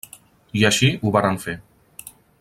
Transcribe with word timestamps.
I 0.61 0.63
així 0.69 0.89
ho 1.03 1.13
varen 1.17 1.39
fer. 1.45 1.55